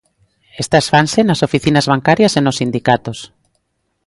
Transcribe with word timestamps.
Estas 0.63 0.85
fanse 0.93 1.19
nas 1.23 1.43
oficinas 1.47 1.85
bancarias 1.91 2.33
e 2.39 2.41
nos 2.41 2.57
sindicatos. 2.61 3.19